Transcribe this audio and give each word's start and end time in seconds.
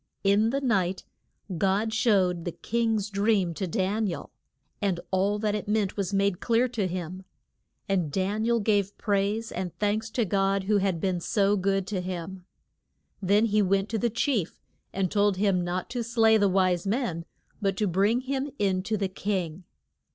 In 0.23 0.49
the 0.49 0.61
night 0.61 1.03
God 1.59 1.93
showed 1.93 2.43
the 2.43 2.51
king's 2.51 3.11
dream 3.11 3.53
to 3.53 3.67
Dan 3.67 4.07
i 4.07 4.11
el, 4.13 4.31
and 4.81 4.99
all 5.11 5.37
that 5.37 5.53
it 5.53 5.67
meant 5.67 5.95
was 5.95 6.11
made 6.11 6.39
clear 6.39 6.67
to 6.69 6.87
him. 6.87 7.23
And 7.87 8.11
Dan 8.11 8.43
i 8.43 8.47
el 8.49 8.61
gave 8.61 8.97
praise 8.97 9.51
and 9.51 9.77
thanks 9.77 10.09
to 10.13 10.25
God 10.25 10.63
who 10.63 10.77
had 10.79 10.99
been 10.99 11.19
so 11.19 11.55
good 11.55 11.85
to 11.85 12.01
him. 12.01 12.45
Then 13.21 13.45
he 13.45 13.61
went 13.61 13.89
to 13.89 13.99
the 13.99 14.09
chief, 14.09 14.59
and 14.91 15.11
told 15.11 15.37
him 15.37 15.61
not 15.63 15.87
to 15.91 16.03
slay 16.03 16.35
the 16.35 16.49
wise 16.49 16.87
men, 16.87 17.23
but 17.61 17.77
to 17.77 17.85
bring 17.85 18.21
him 18.21 18.49
in 18.57 18.81
to 18.81 18.97
the 18.97 19.07
king. 19.07 19.65